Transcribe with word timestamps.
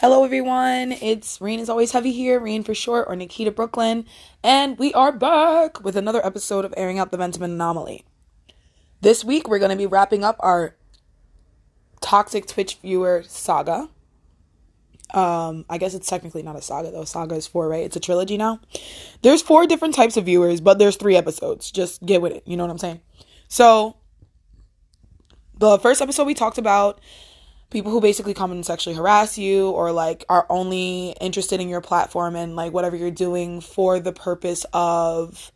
Hello, 0.00 0.24
everyone. 0.24 0.92
It's 0.92 1.42
Rain 1.42 1.60
is 1.60 1.68
always 1.68 1.92
heavy 1.92 2.10
here, 2.10 2.40
Rain 2.40 2.64
for 2.64 2.74
short, 2.74 3.04
or 3.06 3.14
Nikita 3.14 3.50
Brooklyn, 3.50 4.06
and 4.42 4.78
we 4.78 4.94
are 4.94 5.12
back 5.12 5.84
with 5.84 5.94
another 5.94 6.24
episode 6.24 6.64
of 6.64 6.72
airing 6.74 6.98
out 6.98 7.10
the 7.10 7.18
Ventum 7.18 7.42
Anomaly. 7.42 8.06
This 9.02 9.26
week, 9.26 9.46
we're 9.46 9.58
going 9.58 9.72
to 9.72 9.76
be 9.76 9.84
wrapping 9.84 10.24
up 10.24 10.36
our 10.40 10.74
toxic 12.00 12.46
Twitch 12.46 12.76
viewer 12.76 13.24
saga. 13.26 13.90
Um, 15.12 15.66
I 15.68 15.76
guess 15.76 15.92
it's 15.92 16.08
technically 16.08 16.42
not 16.42 16.56
a 16.56 16.62
saga 16.62 16.90
though. 16.90 17.04
Saga 17.04 17.34
is 17.34 17.46
four, 17.46 17.68
right? 17.68 17.84
It's 17.84 17.96
a 17.96 18.00
trilogy 18.00 18.38
now. 18.38 18.58
There's 19.20 19.42
four 19.42 19.66
different 19.66 19.94
types 19.94 20.16
of 20.16 20.24
viewers, 20.24 20.62
but 20.62 20.78
there's 20.78 20.96
three 20.96 21.16
episodes. 21.16 21.70
Just 21.70 22.06
get 22.06 22.22
with 22.22 22.32
it. 22.32 22.42
You 22.46 22.56
know 22.56 22.64
what 22.64 22.70
I'm 22.70 22.78
saying? 22.78 23.02
So, 23.48 23.98
the 25.58 25.78
first 25.78 26.00
episode 26.00 26.24
we 26.24 26.32
talked 26.32 26.56
about 26.56 27.02
people 27.70 27.92
who 27.92 28.00
basically 28.00 28.34
come 28.34 28.50
and 28.50 28.66
sexually 28.66 28.96
harass 28.96 29.38
you 29.38 29.70
or 29.70 29.92
like 29.92 30.24
are 30.28 30.46
only 30.50 31.14
interested 31.20 31.60
in 31.60 31.68
your 31.68 31.80
platform 31.80 32.36
and 32.36 32.56
like 32.56 32.72
whatever 32.72 32.96
you're 32.96 33.10
doing 33.10 33.60
for 33.60 34.00
the 34.00 34.12
purpose 34.12 34.66
of 34.72 35.52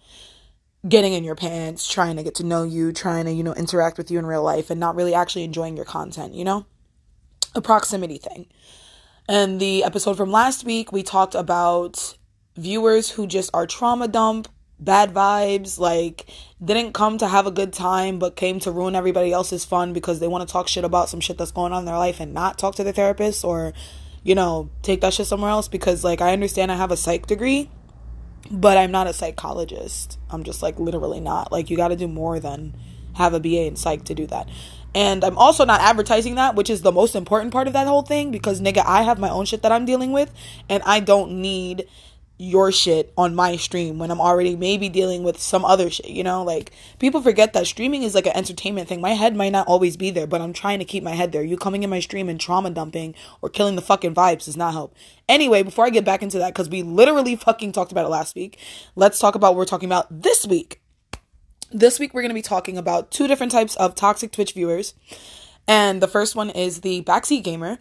getting 0.89 1.13
in 1.13 1.25
your 1.25 1.35
pants, 1.35 1.91
trying 1.91 2.17
to 2.17 2.23
get 2.23 2.37
to 2.37 2.45
know 2.45 2.63
you, 2.63 2.93
trying 2.93 3.25
to, 3.25 3.33
you 3.33 3.43
know, 3.43 3.55
interact 3.55 3.99
with 3.99 4.11
you 4.11 4.19
in 4.19 4.27
real 4.27 4.43
life 4.43 4.71
and 4.71 4.79
not 4.79 4.95
really 4.95 5.15
actually 5.15 5.45
enjoying 5.45 5.77
your 5.77 5.87
content, 5.87 6.35
you 6.35 6.45
know? 6.45 6.67
A 7.55 7.61
proximity 7.61 8.19
thing. 8.19 8.47
And 9.29 9.59
the 9.59 9.83
episode 9.85 10.17
from 10.17 10.31
last 10.31 10.65
week, 10.65 10.93
we 10.93 11.03
talked 11.03 11.35
about 11.35 12.17
viewers 12.57 13.11
who 13.11 13.27
just 13.27 13.51
are 13.55 13.67
trauma 13.67 14.07
dump 14.07 14.49
bad 14.79 15.15
vibes, 15.15 15.79
like 15.79 16.27
didn't 16.63 16.93
come 16.93 17.19
to 17.19 17.29
have 17.29 17.47
a 17.47 17.51
good 17.51 17.73
time 17.73 18.19
but 18.19 18.37
came 18.37 18.59
to 18.61 18.71
ruin 18.71 18.95
everybody 18.95 19.33
else's 19.33 19.65
fun 19.65 19.93
because 19.93 20.21
they 20.21 20.29
want 20.29 20.47
to 20.47 20.53
talk 20.53 20.69
shit 20.69 20.85
about 20.85 21.09
some 21.09 21.21
shit 21.21 21.39
that's 21.39 21.53
going 21.53 21.73
on 21.73 21.81
in 21.81 21.85
their 21.85 21.99
life 21.99 22.21
and 22.21 22.35
not 22.35 22.59
talk 22.59 22.75
to 22.75 22.85
their 22.85 22.93
therapist 22.93 23.45
or 23.45 23.73
you 24.25 24.35
know, 24.35 24.71
take 24.83 25.03
that 25.03 25.15
shit 25.15 25.27
somewhere 25.27 25.51
else 25.51 25.69
because 25.69 26.03
like 26.03 26.21
I 26.21 26.33
understand 26.33 26.73
I 26.73 26.77
have 26.77 26.91
a 26.91 26.97
psych 26.97 27.27
degree, 27.27 27.71
but 28.51 28.77
I'm 28.77 28.91
not 28.91 29.07
a 29.07 29.13
psychologist. 29.13 30.19
I'm 30.31 30.43
just 30.43 30.63
like 30.63 30.81
literally 30.81 31.21
not. 31.21 31.53
Like 31.53 31.71
you 31.71 31.77
got 31.77 31.89
to 31.89 31.97
do 31.97 32.09
more 32.09 32.41
than 32.41 32.75
have 33.15 33.35
a 33.35 33.39
BA 33.39 33.67
in 33.67 33.77
psych 33.77 34.05
to 34.05 34.15
do 34.15 34.27
that. 34.29 34.49
And 34.95 35.25
I'm 35.25 35.37
also 35.37 35.65
not 35.65 35.81
advertising 35.81 36.37
that, 36.37 36.55
which 36.55 36.71
is 36.71 36.83
the 36.83 36.93
most 36.93 37.15
important 37.15 37.53
part 37.53 37.67
of 37.67 37.75
that 37.75 37.87
whole 37.87 38.03
thing 38.03 38.31
because 38.31 38.61
nigga, 38.61 38.83
I 38.87 39.03
have 39.03 39.19
my 39.19 39.29
own 39.29 39.45
shit 39.45 39.63
that 39.63 39.73
I'm 39.73 39.85
dealing 39.85 40.13
with 40.13 40.33
and 40.69 40.83
I 40.85 41.01
don't 41.01 41.41
need 41.43 41.87
your 42.37 42.73
shit 42.73 43.13
on 43.17 43.35
my 43.35 43.57
stream 43.57 43.99
when 43.99 44.11
I'm 44.11 44.21
already 44.21 44.57
maybe 44.57 44.89
dealing 44.89 45.23
with 45.23 45.41
some 45.41 45.65
other 45.65 45.89
shit, 45.89 46.09
you 46.09 46.25
know? 46.25 46.43
Like 46.43 46.73
people 46.99 47.23
forget 47.23 47.53
that 47.53 47.67
streaming 47.67 48.03
is 48.03 48.15
like 48.15 48.27
an 48.27 48.37
entertainment 48.37 48.89
thing. 48.89 49.01
My 49.01 49.11
head 49.11 49.37
might 49.37 49.53
not 49.53 49.69
always 49.69 49.97
be 49.97 50.11
there, 50.11 50.27
but 50.27 50.41
I'm 50.41 50.53
trying 50.53 50.81
to 50.81 50.85
keep 50.85 51.05
my 51.05 51.13
head 51.13 51.33
there. 51.33 51.43
You 51.43 51.57
coming 51.57 51.83
in 51.83 51.91
my 51.91 52.01
stream 52.01 52.29
and 52.29 52.41
trauma 52.41 52.71
dumping 52.71 53.15
or 53.41 53.49
killing 53.49 53.77
the 53.77 53.83
fucking 53.83 54.15
vibes 54.15 54.47
does 54.47 54.57
not 54.57 54.73
help. 54.73 54.95
Anyway, 55.29 55.63
before 55.63 55.85
I 55.87 55.91
get 55.91 56.05
back 56.05 56.23
into 56.23 56.39
that 56.39 56.55
cuz 56.55 56.69
we 56.69 56.83
literally 56.83 57.37
fucking 57.37 57.73
talked 57.73 57.93
about 57.93 58.07
it 58.07 58.11
last 58.11 58.35
week, 58.35 58.59
let's 58.97 59.19
talk 59.19 59.35
about 59.35 59.53
what 59.53 59.59
we're 59.59 59.65
talking 59.65 59.89
about 59.89 60.07
this 60.11 60.47
week. 60.47 60.81
This 61.71 61.99
week 61.99 62.15
we're 62.15 62.23
going 62.23 62.31
to 62.31 62.35
be 62.35 62.43
talking 62.43 62.77
about 62.77 63.11
two 63.11 63.27
different 63.27 63.53
types 63.53 63.75
of 63.77 63.95
toxic 63.95 64.33
Twitch 64.33 64.53
viewers. 64.53 64.95
And 65.67 66.03
the 66.03 66.09
first 66.09 66.37
one 66.37 66.51
is 66.51 66.83
the 66.83 67.03
backseat 67.03 67.43
gamer, 67.43 67.79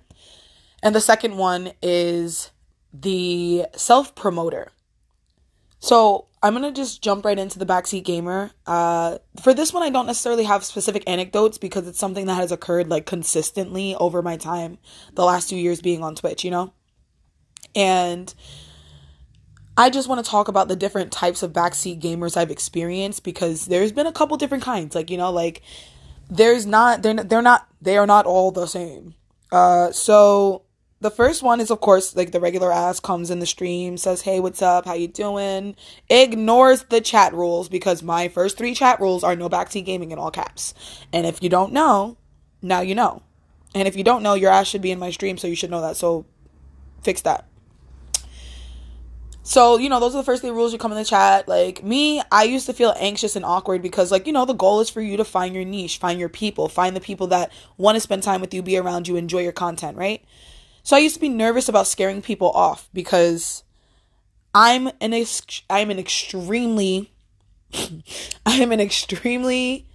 and 0.82 0.96
the 0.96 1.02
second 1.02 1.38
one 1.38 1.74
is 1.82 2.50
the 2.94 3.66
self 3.76 4.16
promoter. 4.16 4.72
So 5.80 6.28
I'm 6.42 6.54
gonna 6.54 6.72
just 6.72 7.02
jump 7.02 7.26
right 7.26 7.40
into 7.40 7.58
the 7.58 7.66
backseat 7.66 8.04
gamer. 8.04 8.52
Uh, 8.68 9.18
for 9.42 9.54
this 9.54 9.74
one, 9.74 9.84
I 9.84 9.90
don't 9.90 10.06
necessarily 10.06 10.44
have 10.44 10.64
specific 10.64 11.04
anecdotes 11.08 11.58
because 11.58 11.88
it's 11.88 12.00
something 12.00 12.28
that 12.28 12.36
has 12.36 12.52
occurred 12.52 12.90
like 12.90 13.06
consistently 13.06 13.96
over 13.96 14.22
my 14.22 14.38
time, 14.38 14.78
the 15.14 15.26
last 15.26 15.50
two 15.50 15.56
years 15.56 15.82
being 15.82 16.04
on 16.04 16.16
Twitch, 16.16 16.44
you 16.44 16.52
know? 16.52 16.74
And 17.76 18.34
I 19.76 19.90
just 19.90 20.08
want 20.08 20.24
to 20.24 20.30
talk 20.30 20.48
about 20.48 20.68
the 20.68 20.76
different 20.76 21.12
types 21.12 21.42
of 21.42 21.52
backseat 21.52 22.00
gamers 22.00 22.38
I've 22.38 22.52
experienced 22.52 23.24
because 23.24 23.66
there's 23.66 23.92
been 23.92 24.06
a 24.06 24.12
couple 24.12 24.38
different 24.38 24.64
kinds. 24.64 24.96
Like, 24.96 25.10
you 25.10 25.18
know, 25.18 25.32
like 25.32 25.64
there's 26.30 26.66
not, 26.66 27.02
they're, 27.02 27.16
they're 27.16 27.42
not, 27.42 27.68
they 27.82 27.98
are 27.98 28.06
not 28.06 28.26
all 28.26 28.52
the 28.52 28.68
same. 28.68 29.16
Uh, 29.52 29.92
so 29.92 30.64
the 31.04 31.12
first 31.12 31.44
one 31.44 31.60
is 31.60 31.70
of 31.70 31.82
course 31.82 32.16
like 32.16 32.32
the 32.32 32.40
regular 32.40 32.72
ass 32.72 33.00
comes 33.00 33.30
in 33.30 33.40
the 33.40 33.46
stream 33.46 33.98
says 33.98 34.22
hey 34.22 34.40
what's 34.40 34.62
up? 34.62 34.86
How 34.86 34.94
you 34.94 35.10
doing? 35.10 35.76
Ignores 36.10 36.84
the 36.86 37.02
chat 37.02 37.34
rules 37.34 37.68
because 37.70 38.02
my 38.02 38.30
first 38.30 38.58
three 38.58 38.74
chat 38.74 39.00
rules 39.02 39.24
are 39.24 39.36
no 39.36 39.50
backseat 39.50 39.86
gaming 39.86 40.12
in 40.12 40.18
all 40.18 40.32
caps. 40.32 40.74
And 41.12 41.28
if 41.28 41.44
you 41.44 41.50
don't 41.50 41.74
know 41.74 42.18
now 42.62 42.82
you 42.82 42.96
know. 42.96 43.22
And 43.76 43.88
if 43.88 43.98
you 43.98 44.04
don't 44.04 44.24
know 44.24 44.34
your 44.34 44.52
ass 44.52 44.68
should 44.68 44.82
be 44.82 44.92
in 44.92 45.00
my 45.00 45.12
stream 45.12 45.38
so 45.38 45.48
you 45.48 45.56
should 45.56 45.70
know 45.70 45.82
that. 45.82 45.98
So 45.98 46.26
fix 47.04 47.22
that. 47.22 47.48
So, 49.46 49.78
you 49.78 49.90
know, 49.90 50.00
those 50.00 50.16
are 50.16 50.20
the 50.20 50.24
first 50.24 50.42
three 50.42 50.52
rules. 50.52 50.72
You 50.72 50.80
come 50.80 50.94
in 50.94 50.98
the 50.98 51.04
chat. 51.04 51.50
Like 51.50 51.84
me, 51.84 52.22
I 52.32 52.44
used 52.44 52.66
to 52.68 52.74
feel 52.74 52.96
anxious 52.98 53.36
and 53.36 53.44
awkward 53.44 53.82
because, 53.82 54.10
like, 54.10 54.26
you 54.26 54.32
know, 54.32 54.46
the 54.46 54.54
goal 54.54 54.80
is 54.80 54.90
for 54.90 55.02
you 55.02 55.18
to 55.18 55.26
find 55.26 55.54
your 55.54 55.66
niche, 55.66 55.98
find 55.98 56.18
your 56.18 56.30
people, 56.30 56.70
find 56.70 56.96
the 56.96 57.02
people 57.02 57.28
that 57.28 57.52
want 57.78 57.98
to 57.98 58.00
spend 58.00 58.24
time 58.24 58.40
with 58.40 58.54
you, 58.54 58.62
be 58.62 58.78
around 58.78 59.10
you, 59.10 59.18
enjoy 59.18 59.40
your 59.40 59.52
content, 59.52 59.98
right? 59.98 60.24
So 60.84 60.98
I 60.98 61.00
used 61.00 61.16
to 61.16 61.22
be 61.22 61.30
nervous 61.30 61.70
about 61.70 61.88
scaring 61.88 62.22
people 62.22 62.52
off 62.52 62.90
because 62.94 63.64
I'm 64.54 64.88
an 65.00 65.14
ex- 65.14 65.64
I'm 65.70 65.90
an 65.90 65.98
extremely 65.98 67.14
I 68.46 68.56
am 68.58 68.72
an 68.72 68.82
extremely 68.82 69.88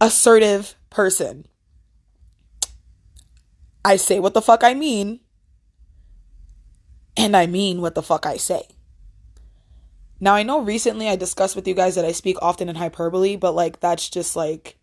assertive 0.00 0.74
person. 0.90 1.46
I 3.84 3.96
say 3.96 4.20
what 4.20 4.34
the 4.34 4.42
fuck 4.42 4.62
I 4.62 4.74
mean 4.74 5.20
and 7.16 7.36
I 7.36 7.46
mean 7.46 7.80
what 7.80 7.94
the 7.94 8.02
fuck 8.02 8.26
I 8.26 8.36
say. 8.36 8.68
Now 10.20 10.34
I 10.34 10.42
know 10.42 10.60
recently 10.60 11.08
I 11.08 11.16
discussed 11.16 11.56
with 11.56 11.66
you 11.66 11.74
guys 11.74 11.94
that 11.94 12.04
I 12.04 12.12
speak 12.12 12.36
often 12.42 12.68
in 12.68 12.76
hyperbole, 12.76 13.36
but 13.36 13.52
like 13.54 13.80
that's 13.80 14.08
just 14.10 14.36
like 14.36 14.78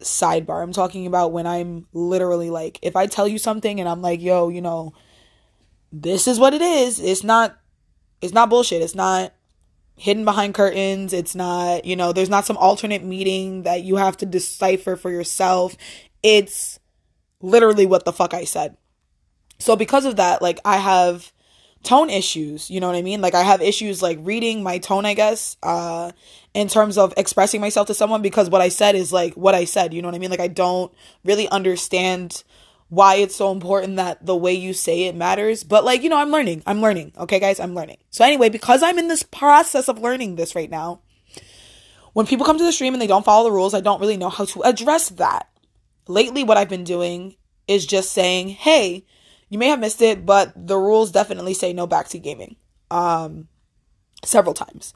sidebar. 0.00 0.62
I'm 0.62 0.72
talking 0.72 1.06
about 1.06 1.32
when 1.32 1.46
I'm 1.46 1.86
literally 1.92 2.50
like, 2.50 2.78
if 2.82 2.96
I 2.96 3.06
tell 3.06 3.28
you 3.28 3.38
something 3.38 3.80
and 3.80 3.88
I'm 3.88 4.02
like, 4.02 4.20
yo, 4.20 4.48
you 4.48 4.60
know, 4.60 4.92
this 5.92 6.28
is 6.28 6.38
what 6.38 6.54
it 6.54 6.62
is. 6.62 7.00
It's 7.00 7.24
not, 7.24 7.58
it's 8.20 8.32
not 8.32 8.50
bullshit. 8.50 8.82
It's 8.82 8.94
not 8.94 9.32
hidden 9.96 10.24
behind 10.24 10.54
curtains. 10.54 11.12
It's 11.12 11.34
not, 11.34 11.84
you 11.84 11.96
know, 11.96 12.12
there's 12.12 12.30
not 12.30 12.46
some 12.46 12.56
alternate 12.56 13.04
meaning 13.04 13.64
that 13.64 13.82
you 13.82 13.96
have 13.96 14.16
to 14.18 14.26
decipher 14.26 14.96
for 14.96 15.10
yourself. 15.10 15.76
It's 16.22 16.78
literally 17.40 17.86
what 17.86 18.04
the 18.04 18.12
fuck 18.12 18.34
I 18.34 18.44
said. 18.44 18.76
So 19.58 19.76
because 19.76 20.06
of 20.06 20.16
that, 20.16 20.40
like 20.40 20.58
I 20.64 20.78
have 20.78 21.32
tone 21.82 22.10
issues, 22.10 22.70
you 22.70 22.80
know 22.80 22.86
what 22.86 22.96
I 22.96 23.02
mean? 23.02 23.20
Like 23.20 23.34
I 23.34 23.42
have 23.42 23.62
issues 23.62 24.02
like 24.02 24.18
reading 24.20 24.62
my 24.62 24.78
tone, 24.78 25.06
I 25.06 25.14
guess, 25.14 25.56
uh 25.62 26.12
in 26.52 26.68
terms 26.68 26.98
of 26.98 27.14
expressing 27.16 27.60
myself 27.60 27.86
to 27.86 27.94
someone 27.94 28.22
because 28.22 28.50
what 28.50 28.60
I 28.60 28.68
said 28.68 28.94
is 28.94 29.12
like 29.12 29.34
what 29.34 29.54
I 29.54 29.64
said, 29.64 29.94
you 29.94 30.02
know 30.02 30.08
what 30.08 30.14
I 30.14 30.18
mean? 30.18 30.30
Like 30.30 30.40
I 30.40 30.48
don't 30.48 30.92
really 31.24 31.48
understand 31.48 32.42
why 32.90 33.14
it's 33.14 33.36
so 33.36 33.52
important 33.52 33.96
that 33.96 34.26
the 34.26 34.36
way 34.36 34.52
you 34.52 34.74
say 34.74 35.04
it 35.04 35.14
matters. 35.14 35.62
But 35.64 35.84
like, 35.84 36.02
you 36.02 36.08
know, 36.08 36.18
I'm 36.18 36.30
learning. 36.30 36.62
I'm 36.66 36.80
learning. 36.82 37.12
Okay, 37.16 37.38
guys, 37.38 37.60
I'm 37.60 37.74
learning. 37.74 37.98
So 38.10 38.24
anyway, 38.24 38.48
because 38.48 38.82
I'm 38.82 38.98
in 38.98 39.08
this 39.08 39.22
process 39.22 39.88
of 39.88 40.00
learning 40.00 40.34
this 40.34 40.56
right 40.56 40.68
now, 40.68 41.00
when 42.12 42.26
people 42.26 42.44
come 42.44 42.58
to 42.58 42.64
the 42.64 42.72
stream 42.72 42.92
and 42.92 43.00
they 43.00 43.06
don't 43.06 43.24
follow 43.24 43.44
the 43.44 43.54
rules, 43.54 43.74
I 43.74 43.80
don't 43.80 44.00
really 44.00 44.16
know 44.16 44.28
how 44.28 44.44
to 44.44 44.62
address 44.62 45.08
that. 45.10 45.48
Lately, 46.08 46.42
what 46.42 46.56
I've 46.56 46.68
been 46.68 46.84
doing 46.84 47.36
is 47.68 47.86
just 47.86 48.10
saying, 48.10 48.48
hey, 48.48 49.06
you 49.50 49.58
may 49.58 49.68
have 49.68 49.80
missed 49.80 50.00
it, 50.00 50.24
but 50.24 50.52
the 50.56 50.78
rules 50.78 51.10
definitely 51.10 51.54
say 51.54 51.72
no 51.72 51.86
backseat 51.86 52.22
gaming. 52.22 52.56
Um, 52.90 53.48
several 54.24 54.54
times. 54.54 54.94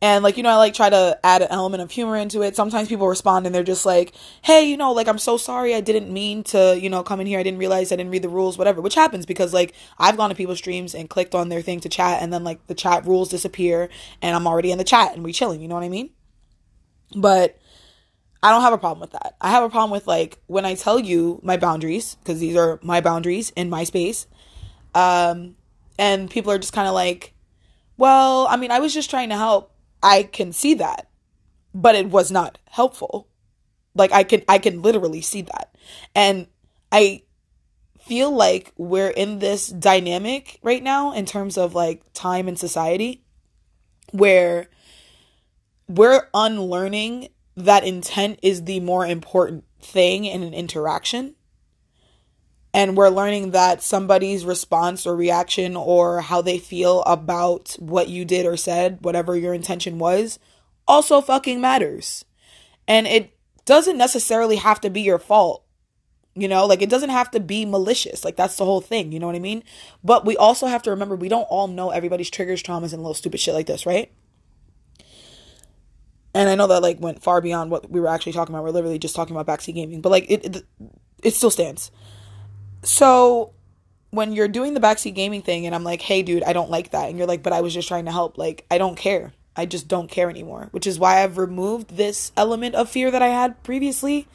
And 0.00 0.24
like, 0.24 0.36
you 0.36 0.42
know, 0.42 0.48
I 0.48 0.56
like 0.56 0.74
try 0.74 0.90
to 0.90 1.16
add 1.22 1.42
an 1.42 1.48
element 1.52 1.80
of 1.80 1.92
humor 1.92 2.16
into 2.16 2.42
it. 2.42 2.56
Sometimes 2.56 2.88
people 2.88 3.06
respond 3.06 3.46
and 3.46 3.54
they're 3.54 3.62
just 3.62 3.86
like, 3.86 4.12
hey, 4.42 4.68
you 4.68 4.76
know, 4.76 4.90
like, 4.90 5.06
I'm 5.06 5.18
so 5.18 5.36
sorry. 5.36 5.76
I 5.76 5.80
didn't 5.80 6.12
mean 6.12 6.42
to, 6.44 6.76
you 6.76 6.90
know, 6.90 7.04
come 7.04 7.20
in 7.20 7.28
here. 7.28 7.38
I 7.38 7.44
didn't 7.44 7.60
realize 7.60 7.92
I 7.92 7.96
didn't 7.96 8.10
read 8.10 8.22
the 8.22 8.28
rules, 8.28 8.58
whatever, 8.58 8.80
which 8.80 8.96
happens 8.96 9.26
because 9.26 9.54
like 9.54 9.74
I've 9.98 10.16
gone 10.16 10.30
to 10.30 10.34
people's 10.34 10.58
streams 10.58 10.92
and 10.92 11.08
clicked 11.08 11.36
on 11.36 11.50
their 11.50 11.62
thing 11.62 11.78
to 11.80 11.88
chat 11.88 12.20
and 12.20 12.32
then 12.32 12.42
like 12.42 12.66
the 12.66 12.74
chat 12.74 13.06
rules 13.06 13.28
disappear 13.28 13.90
and 14.20 14.34
I'm 14.34 14.48
already 14.48 14.72
in 14.72 14.78
the 14.78 14.84
chat 14.84 15.14
and 15.14 15.22
we 15.22 15.32
chilling. 15.32 15.60
You 15.60 15.68
know 15.68 15.76
what 15.76 15.84
I 15.84 15.88
mean? 15.88 16.10
But 17.14 17.56
I 18.42 18.50
don't 18.50 18.62
have 18.62 18.72
a 18.72 18.78
problem 18.78 19.00
with 19.00 19.12
that. 19.12 19.36
I 19.40 19.50
have 19.50 19.62
a 19.62 19.70
problem 19.70 19.90
with 19.90 20.06
like 20.06 20.38
when 20.46 20.64
I 20.64 20.74
tell 20.74 20.98
you 20.98 21.40
my 21.42 21.56
boundaries, 21.56 22.16
because 22.16 22.40
these 22.40 22.56
are 22.56 22.80
my 22.82 23.00
boundaries 23.00 23.50
in 23.50 23.70
my 23.70 23.84
space. 23.84 24.26
Um, 24.94 25.56
and 25.98 26.28
people 26.28 26.50
are 26.50 26.58
just 26.58 26.72
kind 26.72 26.88
of 26.88 26.94
like, 26.94 27.34
well, 27.96 28.46
I 28.48 28.56
mean, 28.56 28.70
I 28.70 28.80
was 28.80 28.92
just 28.92 29.10
trying 29.10 29.28
to 29.28 29.36
help 29.36 29.72
I 30.02 30.24
can 30.24 30.52
see 30.52 30.74
that, 30.74 31.08
but 31.72 31.94
it 31.94 32.08
was 32.08 32.30
not 32.30 32.58
helpful. 32.68 33.28
Like 33.94 34.12
I 34.12 34.24
can 34.24 34.42
I 34.48 34.58
can 34.58 34.82
literally 34.82 35.20
see 35.20 35.42
that. 35.42 35.76
And 36.14 36.48
I 36.90 37.22
feel 38.00 38.30
like 38.32 38.72
we're 38.76 39.10
in 39.10 39.38
this 39.38 39.68
dynamic 39.68 40.58
right 40.62 40.82
now 40.82 41.12
in 41.12 41.24
terms 41.24 41.56
of 41.56 41.74
like 41.74 42.02
time 42.12 42.48
and 42.48 42.58
society 42.58 43.24
where 44.10 44.68
we're 45.88 46.28
unlearning 46.34 47.28
that 47.56 47.84
intent 47.84 48.38
is 48.42 48.64
the 48.64 48.80
more 48.80 49.06
important 49.06 49.64
thing 49.80 50.24
in 50.24 50.42
an 50.42 50.54
interaction. 50.54 51.34
and 52.74 52.96
we're 52.96 53.10
learning 53.10 53.50
that 53.50 53.82
somebody's 53.82 54.44
response 54.44 55.06
or 55.06 55.14
reaction 55.14 55.76
or 55.76 56.22
how 56.22 56.40
they 56.40 56.58
feel 56.58 57.02
about 57.02 57.76
what 57.78 58.08
you 58.08 58.24
did 58.24 58.46
or 58.46 58.56
said, 58.56 58.98
whatever 59.02 59.36
your 59.36 59.52
intention 59.52 59.98
was, 59.98 60.38
also 60.88 61.20
fucking 61.20 61.60
matters. 61.60 62.24
And 62.88 63.06
it 63.06 63.36
doesn't 63.66 63.98
necessarily 63.98 64.56
have 64.56 64.80
to 64.80 64.90
be 64.90 65.02
your 65.02 65.18
fault. 65.18 65.64
You 66.34 66.48
know, 66.48 66.64
like 66.64 66.80
it 66.80 66.88
doesn't 66.88 67.10
have 67.10 67.30
to 67.32 67.40
be 67.40 67.66
malicious. 67.66 68.24
Like 68.24 68.36
that's 68.36 68.56
the 68.56 68.64
whole 68.64 68.80
thing. 68.80 69.12
You 69.12 69.20
know 69.20 69.26
what 69.26 69.36
I 69.36 69.40
mean? 69.40 69.62
But 70.02 70.24
we 70.24 70.34
also 70.38 70.66
have 70.66 70.82
to 70.84 70.90
remember 70.90 71.14
we 71.14 71.28
don't 71.28 71.42
all 71.44 71.68
know 71.68 71.90
everybody's 71.90 72.30
triggers, 72.30 72.62
traumas, 72.62 72.94
and 72.94 73.02
little 73.02 73.12
stupid 73.12 73.38
shit 73.38 73.52
like 73.52 73.66
this, 73.66 73.84
right? 73.84 74.10
And 76.34 76.48
I 76.48 76.54
know 76.54 76.66
that 76.66 76.82
like 76.82 77.00
went 77.00 77.22
far 77.22 77.40
beyond 77.40 77.70
what 77.70 77.90
we 77.90 78.00
were 78.00 78.08
actually 78.08 78.32
talking 78.32 78.54
about. 78.54 78.64
We're 78.64 78.70
literally 78.70 78.98
just 78.98 79.14
talking 79.14 79.36
about 79.36 79.46
backseat 79.46 79.74
gaming, 79.74 80.00
but 80.00 80.10
like 80.10 80.30
it, 80.30 80.44
it, 80.44 80.66
it 81.22 81.34
still 81.34 81.50
stands. 81.50 81.90
So 82.82 83.52
when 84.10 84.32
you're 84.32 84.48
doing 84.48 84.74
the 84.74 84.80
backseat 84.80 85.14
gaming 85.14 85.42
thing, 85.42 85.66
and 85.66 85.74
I'm 85.74 85.84
like, 85.84 86.02
hey, 86.02 86.22
dude, 86.22 86.42
I 86.42 86.52
don't 86.52 86.70
like 86.70 86.90
that, 86.90 87.08
and 87.08 87.18
you're 87.18 87.26
like, 87.26 87.42
but 87.42 87.52
I 87.52 87.60
was 87.60 87.74
just 87.74 87.88
trying 87.88 88.06
to 88.06 88.12
help. 88.12 88.38
Like 88.38 88.64
I 88.70 88.78
don't 88.78 88.96
care. 88.96 89.32
I 89.54 89.66
just 89.66 89.88
don't 89.88 90.10
care 90.10 90.30
anymore, 90.30 90.68
which 90.70 90.86
is 90.86 90.98
why 90.98 91.22
I've 91.22 91.36
removed 91.36 91.96
this 91.96 92.32
element 92.36 92.74
of 92.74 92.88
fear 92.88 93.10
that 93.10 93.20
I 93.20 93.28
had 93.28 93.62
previously 93.62 94.26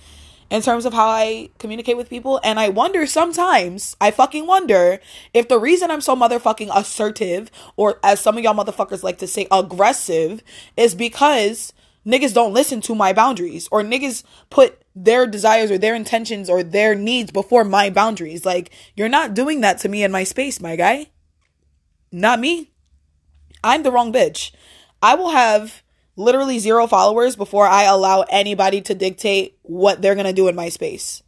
in 0.50 0.62
terms 0.62 0.86
of 0.86 0.94
how 0.94 1.08
I 1.08 1.50
communicate 1.58 1.98
with 1.98 2.10
people. 2.10 2.40
And 2.44 2.60
I 2.60 2.70
wonder 2.70 3.06
sometimes, 3.08 3.98
I 4.00 4.12
fucking 4.12 4.46
wonder 4.46 5.00
if 5.34 5.48
the 5.48 5.60
reason 5.60 5.92
I'm 5.92 6.02
so 6.02 6.16
motherfucking 6.16 6.70
assertive, 6.74 7.50
or 7.76 8.00
as 8.04 8.20
some 8.20 8.38
of 8.38 8.44
y'all 8.44 8.54
motherfuckers 8.54 9.04
like 9.04 9.18
to 9.18 9.28
say, 9.28 9.48
aggressive, 9.52 10.44
is 10.78 10.96
because 10.96 11.74
niggas 12.07 12.33
don't 12.33 12.54
listen 12.54 12.80
to 12.81 12.95
my 12.95 13.12
boundaries, 13.12 13.68
or 13.71 13.83
niggas 13.83 14.24
put 14.50 14.81
their 14.95 15.27
desires 15.27 15.69
or 15.69 15.77
their 15.77 15.94
intentions 15.94 16.50
or 16.50 16.63
their 16.63 16.95
needs 16.95 17.31
before 17.31 17.63
my 17.63 17.89
boundaries. 17.89 18.45
Like, 18.45 18.71
you're 18.95 19.09
not 19.09 19.33
doing 19.33 19.62
that 19.62 19.80
to 19.80 19.89
me 19.89 20.04
in 20.04 20.12
my 20.12 20.24
space, 20.24 20.62
my 20.62 20.75
guy. 20.75 21.07
Not 22.12 22.39
me. 22.39 22.71
I'm 23.63 23.83
the 23.83 23.92
wrong 23.92 24.13
bitch. 24.13 24.51
I 25.01 25.15
will 25.15 25.31
have 25.31 25.83
literally 26.15 26.57
zero 26.57 26.88
followers 26.88 27.36
before 27.36 27.68
I 27.68 27.83
allow 27.83 28.21
anybody 28.30 28.81
to 28.81 28.95
dictate 28.95 29.57
what 29.63 30.01
they're 30.01 30.15
gonna 30.15 30.33
do 30.33 30.48
in 30.48 30.56
my 30.56 30.69
space. 30.69 31.21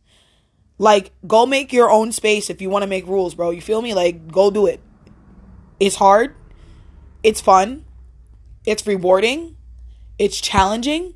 Like, 0.78 1.12
go 1.28 1.46
make 1.46 1.74
your 1.74 1.92
own 1.92 2.14
space 2.14 2.50
if 2.50 2.62
you 2.62 2.70
wanna 2.70 2.88
make 2.88 3.06
rules, 3.06 3.36
bro. 3.36 3.50
You 3.52 3.62
feel 3.62 3.82
me? 3.82 3.94
Like, 3.94 4.32
go 4.32 4.50
do 4.50 4.66
it. 4.66 4.80
It's 5.80 5.98
hard, 5.98 6.36
it's 7.22 7.42
fun, 7.42 7.86
it's 8.66 8.88
rewarding, 8.88 9.56
it's 10.20 10.40
challenging, 10.42 11.16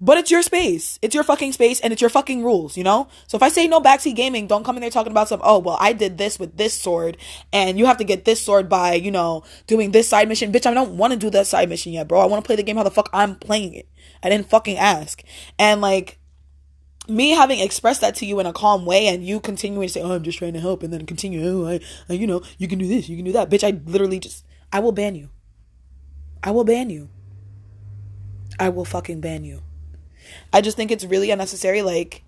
but 0.00 0.16
it's 0.16 0.30
your 0.30 0.42
space. 0.42 0.98
It's 1.02 1.14
your 1.14 1.24
fucking 1.24 1.52
space 1.52 1.78
and 1.80 1.92
it's 1.92 2.00
your 2.00 2.08
fucking 2.08 2.42
rules, 2.42 2.76
you 2.76 2.82
know? 2.82 3.06
So 3.26 3.36
if 3.36 3.42
I 3.42 3.50
say 3.50 3.68
no 3.68 3.80
backseat 3.80 4.16
gaming, 4.16 4.46
don't 4.46 4.64
come 4.64 4.76
in 4.76 4.80
there 4.80 4.90
talking 4.90 5.12
about 5.12 5.26
stuff, 5.26 5.40
oh, 5.44 5.58
well, 5.58 5.76
I 5.78 5.92
did 5.92 6.16
this 6.16 6.38
with 6.38 6.56
this 6.56 6.72
sword 6.72 7.18
and 7.52 7.78
you 7.78 7.84
have 7.84 7.98
to 7.98 8.04
get 8.04 8.24
this 8.24 8.42
sword 8.42 8.68
by, 8.68 8.94
you 8.94 9.10
know, 9.10 9.44
doing 9.66 9.90
this 9.90 10.08
side 10.08 10.26
mission. 10.26 10.52
Bitch, 10.52 10.64
I 10.64 10.72
don't 10.72 10.96
want 10.96 11.12
to 11.12 11.18
do 11.18 11.28
that 11.30 11.46
side 11.46 11.68
mission 11.68 11.92
yet, 11.92 12.08
bro. 12.08 12.20
I 12.20 12.26
want 12.26 12.42
to 12.42 12.46
play 12.46 12.56
the 12.56 12.62
game 12.62 12.76
how 12.76 12.82
the 12.82 12.90
fuck 12.90 13.10
I'm 13.12 13.36
playing 13.36 13.74
it. 13.74 13.88
I 14.22 14.30
didn't 14.30 14.48
fucking 14.48 14.78
ask. 14.78 15.22
And 15.58 15.82
like, 15.82 16.18
me 17.06 17.30
having 17.30 17.60
expressed 17.60 18.00
that 18.00 18.14
to 18.16 18.26
you 18.26 18.40
in 18.40 18.46
a 18.46 18.52
calm 18.52 18.86
way 18.86 19.06
and 19.06 19.26
you 19.26 19.40
continuing 19.40 19.86
to 19.86 19.92
say, 19.92 20.00
oh, 20.00 20.12
I'm 20.12 20.22
just 20.22 20.38
trying 20.38 20.54
to 20.54 20.60
help 20.60 20.82
and 20.82 20.92
then 20.92 21.04
continue, 21.04 21.46
oh, 21.46 21.68
I, 21.68 21.80
I, 22.08 22.14
you 22.14 22.26
know, 22.26 22.40
you 22.56 22.68
can 22.68 22.78
do 22.78 22.86
this, 22.86 23.08
you 23.08 23.16
can 23.16 23.24
do 23.24 23.32
that. 23.32 23.50
Bitch, 23.50 23.64
I 23.64 23.78
literally 23.84 24.18
just, 24.18 24.46
I 24.72 24.80
will 24.80 24.92
ban 24.92 25.14
you. 25.14 25.28
I 26.42 26.52
will 26.52 26.64
ban 26.64 26.88
you. 26.88 27.10
I 28.58 28.68
will 28.68 28.84
fucking 28.84 29.20
ban 29.20 29.44
you. 29.44 29.62
I 30.52 30.60
just 30.60 30.76
think 30.76 30.90
it's 30.90 31.04
really 31.04 31.30
unnecessary. 31.30 31.82
Like, 31.82 32.22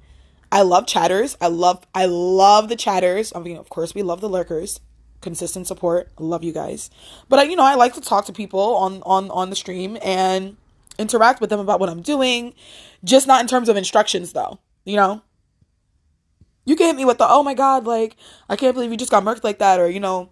I 0.50 0.62
love 0.62 0.86
chatters. 0.86 1.36
I 1.40 1.48
love 1.48 1.86
I 1.94 2.06
love 2.06 2.69
the 2.69 2.76
chatters. 2.76 3.32
I 3.34 3.40
mean, 3.40 3.56
of 3.56 3.69
course, 3.69 3.94
we 3.94 4.02
love 4.02 4.20
the 4.20 4.28
lurkers. 4.28 4.80
Consistent 5.20 5.66
support. 5.66 6.10
Love 6.19 6.44
you 6.44 6.52
guys. 6.52 6.90
But 7.28 7.38
I, 7.38 7.44
you 7.44 7.56
know, 7.56 7.64
I 7.64 7.74
like 7.74 7.94
to 7.94 8.00
talk 8.00 8.26
to 8.26 8.32
people 8.32 8.76
on 8.76 9.02
on 9.04 9.30
on 9.30 9.50
the 9.50 9.56
stream 9.56 9.96
and 10.02 10.56
interact 10.98 11.40
with 11.40 11.50
them 11.50 11.60
about 11.60 11.80
what 11.80 11.88
I'm 11.88 12.02
doing. 12.02 12.54
Just 13.02 13.26
not 13.26 13.40
in 13.40 13.46
terms 13.46 13.69
of 13.69 13.76
instructions, 13.76 14.32
though. 14.32 14.58
You 14.84 14.96
know, 14.96 15.22
you 16.64 16.76
can 16.76 16.88
hit 16.88 16.96
me 16.96 17.04
with 17.04 17.19
the 17.19 17.26
oh 17.28 17.42
my 17.42 17.54
god, 17.54 17.86
like 17.86 18.16
I 18.48 18.56
can't 18.56 18.74
believe 18.74 18.90
you 18.90 18.96
just 18.96 19.10
got 19.10 19.24
murked 19.24 19.44
like 19.44 19.58
that, 19.58 19.80
or 19.80 19.88
you 19.88 20.00
know, 20.00 20.30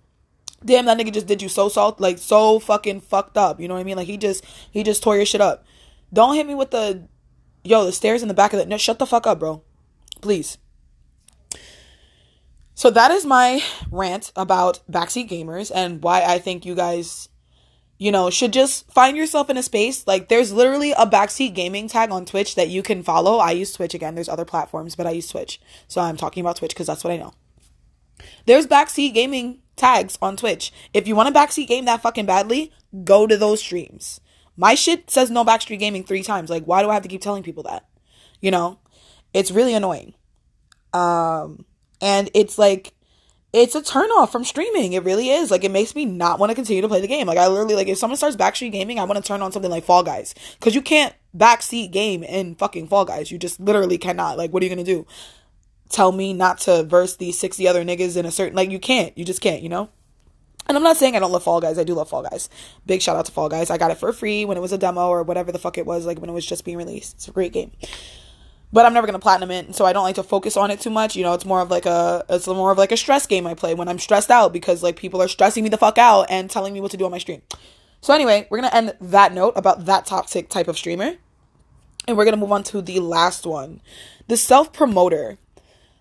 damn 0.65 0.85
that 0.85 0.99
nigga 0.99 1.13
just 1.13 1.27
did 1.27 1.41
you 1.41 1.49
so 1.49 1.69
salt 1.69 2.01
like 2.01 2.19
so 2.19 2.59
fucking 2.59 3.01
fucked 3.01 3.37
up. 3.37 3.61
You 3.61 3.69
know 3.69 3.75
what 3.75 3.81
I 3.81 3.85
mean? 3.85 3.97
Like 3.97 4.07
he 4.07 4.17
just 4.17 4.45
he 4.71 4.83
just 4.83 5.03
tore 5.03 5.17
your 5.17 5.27
shit 5.27 5.41
up. 5.41 5.65
Don't 6.13 6.35
hit 6.35 6.47
me 6.47 6.55
with 6.55 6.71
the 6.71 7.09
Yo, 7.63 7.85
the 7.85 7.93
stairs 7.93 8.23
in 8.23 8.29
the 8.29 8.35
back 8.35 8.53
of 8.53 8.59
the 8.59 8.67
no, 8.67 8.79
shut 8.79 8.99
the 8.99 9.07
fuck 9.07 9.27
up, 9.27 9.39
bro. 9.39 9.63
Please. 10.21 10.59
So 12.75 12.91
that 12.91 13.11
is 13.11 13.27
my 13.27 13.63
rant 13.91 14.33
about 14.35 14.81
backseat 14.91 15.29
gamers 15.29 15.71
and 15.75 16.03
why 16.03 16.23
I 16.23 16.39
think 16.39 16.65
you 16.65 16.75
guys, 16.75 17.29
you 17.99 18.11
know, 18.11 18.31
should 18.31 18.55
just 18.55 18.91
find 18.91 19.15
yourself 19.15 19.51
in 19.51 19.59
a 19.59 19.63
space. 19.63 20.07
Like 20.07 20.29
there's 20.29 20.53
literally 20.53 20.93
a 20.93 21.07
backseat 21.07 21.55
gaming 21.55 21.89
tag 21.89 22.11
on 22.11 22.25
Twitch 22.25 22.55
that 22.55 22.71
you 22.71 22.83
can 22.83 23.03
follow. 23.03 23.37
I 23.37 23.51
use 23.51 23.75
Twitch 23.75 23.93
again. 23.93 24.15
There's 24.15 24.31
other 24.31 24.47
platforms, 24.47 24.97
but 24.97 25.07
I 25.07 25.11
use 25.11 25.29
Twitch. 25.29 25.61
So 25.87 26.01
I'm 26.01 26.17
talking 26.17 26.41
about 26.41 26.57
Twitch 26.57 26.73
because 26.73 26.87
that's 26.87 27.05
what 27.05 27.13
I 27.13 27.19
know. 27.19 27.35
There's 28.47 28.67
backseat 28.67 29.13
gaming 29.13 29.59
tags 29.77 30.17
on 30.23 30.39
Twitch. 30.39 30.73
If 30.95 31.07
you 31.07 31.15
want 31.15 31.33
to 31.33 31.39
backseat 31.39 31.69
game 31.69 31.85
that 31.85 32.01
fucking 32.01 32.27
badly, 32.27 32.73
go 33.05 33.27
to 33.27 33.37
those 33.37 33.61
streams. 33.61 34.21
My 34.57 34.75
shit 34.75 35.11
says 35.11 35.31
no 35.31 35.45
backseat 35.45 35.79
gaming 35.79 36.05
three 36.05 36.23
times. 36.23 36.51
Like, 36.51 36.65
why 36.65 36.83
do 36.83 36.91
I 36.91 36.95
have 36.95 37.03
to 37.03 37.09
keep 37.09 37.23
telling 37.23 37.43
people 37.43 37.63
that? 37.65 37.87
You 38.41 38.51
know? 38.51 38.79
It's 39.33 39.51
really 39.51 39.75
annoying. 39.75 40.15
Um, 40.93 41.65
and 42.01 42.31
it's 42.35 42.59
like, 42.59 42.93
it's 43.53 43.75
a 43.75 43.83
turn 43.83 44.11
off 44.11 44.31
from 44.31 44.45
streaming. 44.45 44.93
It 44.93 45.03
really 45.03 45.31
is. 45.31 45.51
Like, 45.51 45.65
it 45.65 45.71
makes 45.71 45.95
me 45.95 46.05
not 46.05 46.39
want 46.39 46.51
to 46.51 46.55
continue 46.55 46.83
to 46.83 46.89
play 46.89 47.01
the 47.01 47.09
game. 47.09 47.27
Like, 47.27 47.39
I 47.39 47.49
literally, 47.49 47.75
like, 47.75 47.89
if 47.89 47.99
someone 47.99 48.17
starts 48.17 48.37
backseat 48.37 48.73
gaming, 48.73 48.99
I 48.99 49.05
want 49.05 49.17
to 49.17 49.27
turn 49.27 49.43
on 49.43 49.51
something 49.51 49.71
like 49.71 49.85
Fall 49.85 50.03
Guys. 50.03 50.35
Cause 50.61 50.75
you 50.75 50.83
can't 50.83 51.15
backseat 51.37 51.91
game 51.91 52.23
in 52.23 52.55
fucking 52.55 52.89
Fall 52.89 53.05
Guys. 53.05 53.31
You 53.31 53.39
just 53.39 53.59
literally 53.59 53.99
cannot. 53.99 54.39
Like, 54.39 54.53
what 54.53 54.63
are 54.63 54.67
you 54.67 54.71
gonna 54.71 54.85
do? 54.85 55.07
Tell 55.89 56.13
me 56.13 56.33
not 56.33 56.59
to 56.61 56.85
verse 56.85 57.17
these 57.17 57.39
60 57.39 57.67
other 57.67 57.85
niggas 57.85 58.17
in 58.17 58.25
a 58.25 58.31
certain, 58.31 58.55
like, 58.57 58.71
you 58.71 58.79
can't. 58.79 59.17
You 59.19 59.25
just 59.25 59.41
can't, 59.41 59.63
you 59.63 59.69
know? 59.69 59.91
And 60.71 60.77
I'm 60.77 60.85
not 60.85 60.97
saying 60.97 61.17
I 61.17 61.19
don't 61.19 61.33
love 61.33 61.43
Fall 61.43 61.61
Guys. 61.61 61.81
I 61.81 61.83
do 61.83 61.95
love 61.95 62.11
Fall 62.11 62.23
Guys. 62.23 62.49
Big 62.87 63.03
shout 63.03 63.17
out 63.17 63.27
to 63.27 63.33
Fall 63.33 63.49
Guys. 63.49 63.71
I 63.71 63.77
got 63.77 63.91
it 63.91 63.97
for 63.97 64.13
free 64.13 64.45
when 64.45 64.57
it 64.57 64.61
was 64.61 64.71
a 64.71 64.79
demo 64.79 65.09
or 65.09 65.25
whatever 65.25 65.51
the 65.51 65.59
fuck 65.59 65.77
it 65.79 65.85
was, 65.85 66.07
like 66.07 66.21
when 66.21 66.31
it 66.31 66.33
was 66.33 66.47
just 66.47 66.65
being 66.65 66.77
released. 66.77 67.17
It's 67.17 67.27
a 67.27 67.33
great 67.33 67.53
game. 67.53 67.73
But 68.73 68.87
I'm 68.87 68.95
never 68.95 69.05
gonna 69.05 69.19
platinum 69.19 69.51
it, 69.51 69.75
so 69.75 69.85
I 69.85 69.93
don't 69.93 70.05
like 70.05 70.15
to 70.15 70.23
focus 70.23 70.57
on 70.57 70.71
it 70.71 70.79
too 70.79 70.91
much. 70.91 71.17
You 71.17 71.25
know, 71.25 71.35
it's 71.35 71.45
more 71.45 71.61
of 71.61 71.73
like 71.73 71.87
a 71.87 72.25
it's 72.29 72.47
more 72.47 72.71
of 72.71 72.79
like 72.79 72.93
a 72.93 72.97
stress 72.97 73.27
game 73.27 73.49
I 73.49 73.55
play 73.55 73.75
when 73.75 73.89
I'm 73.89 73.99
stressed 73.99 74.31
out 74.31 74.53
because 74.53 74.81
like 74.81 74.95
people 74.95 75.21
are 75.21 75.27
stressing 75.27 75.65
me 75.65 75.71
the 75.71 75.77
fuck 75.77 75.99
out 75.99 76.31
and 76.31 76.49
telling 76.49 76.73
me 76.73 76.81
what 76.81 76.93
to 76.93 76.97
do 76.97 77.05
on 77.05 77.11
my 77.11 77.19
stream. 77.19 77.43
So 78.01 78.15
anyway, 78.15 78.47
we're 78.49 78.59
gonna 78.59 78.73
end 78.73 78.95
that 79.01 79.35
note 79.35 79.55
about 79.57 79.87
that 79.87 80.07
toxic 80.07 80.49
type 80.49 80.69
of 80.69 80.79
streamer. 80.79 81.15
And 82.07 82.17
we're 82.17 82.25
gonna 82.25 82.37
move 82.37 82.53
on 82.53 82.63
to 82.63 82.81
the 82.81 83.01
last 83.01 83.45
one. 83.45 83.81
The 84.29 84.37
self 84.37 84.73
promoter. 84.73 85.39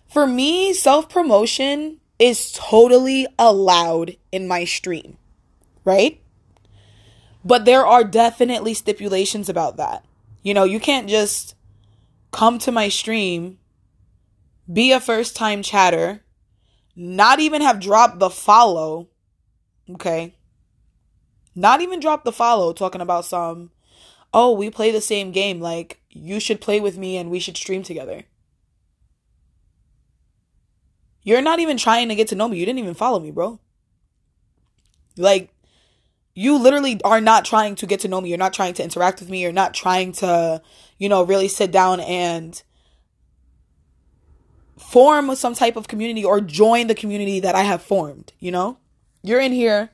For 0.08 0.28
me, 0.28 0.72
self 0.72 1.08
promotion 1.08 1.99
is 2.20 2.52
totally 2.52 3.26
allowed 3.38 4.16
in 4.30 4.46
my 4.46 4.64
stream, 4.64 5.16
right? 5.84 6.20
But 7.42 7.64
there 7.64 7.86
are 7.86 8.04
definitely 8.04 8.74
stipulations 8.74 9.48
about 9.48 9.78
that. 9.78 10.04
You 10.42 10.52
know, 10.52 10.64
you 10.64 10.78
can't 10.78 11.08
just 11.08 11.54
come 12.30 12.58
to 12.58 12.70
my 12.70 12.90
stream, 12.90 13.58
be 14.70 14.92
a 14.92 15.00
first 15.00 15.34
time 15.34 15.62
chatter, 15.62 16.22
not 16.94 17.40
even 17.40 17.62
have 17.62 17.80
dropped 17.80 18.18
the 18.18 18.30
follow, 18.30 19.08
okay? 19.90 20.34
Not 21.54 21.80
even 21.80 22.00
drop 22.00 22.24
the 22.24 22.32
follow 22.32 22.74
talking 22.74 23.00
about 23.00 23.24
some, 23.24 23.70
oh, 24.34 24.52
we 24.52 24.68
play 24.68 24.90
the 24.90 25.00
same 25.00 25.32
game. 25.32 25.60
Like, 25.60 26.00
you 26.10 26.38
should 26.38 26.60
play 26.60 26.80
with 26.80 26.98
me 26.98 27.16
and 27.16 27.30
we 27.30 27.40
should 27.40 27.56
stream 27.56 27.82
together. 27.82 28.24
You're 31.22 31.42
not 31.42 31.58
even 31.60 31.76
trying 31.76 32.08
to 32.08 32.14
get 32.14 32.28
to 32.28 32.34
know 32.34 32.48
me. 32.48 32.58
You 32.58 32.66
didn't 32.66 32.78
even 32.78 32.94
follow 32.94 33.20
me, 33.20 33.30
bro. 33.30 33.60
Like, 35.16 35.52
you 36.34 36.56
literally 36.56 37.00
are 37.04 37.20
not 37.20 37.44
trying 37.44 37.74
to 37.76 37.86
get 37.86 38.00
to 38.00 38.08
know 38.08 38.20
me. 38.20 38.28
You're 38.30 38.38
not 38.38 38.54
trying 38.54 38.74
to 38.74 38.82
interact 38.82 39.20
with 39.20 39.28
me. 39.28 39.42
You're 39.42 39.52
not 39.52 39.74
trying 39.74 40.12
to, 40.12 40.62
you 40.98 41.08
know, 41.08 41.22
really 41.22 41.48
sit 41.48 41.70
down 41.70 42.00
and 42.00 42.62
form 44.78 45.34
some 45.34 45.54
type 45.54 45.76
of 45.76 45.88
community 45.88 46.24
or 46.24 46.40
join 46.40 46.86
the 46.86 46.94
community 46.94 47.40
that 47.40 47.54
I 47.54 47.62
have 47.62 47.82
formed, 47.82 48.32
you 48.38 48.50
know? 48.50 48.78
You're 49.22 49.40
in 49.40 49.52
here 49.52 49.90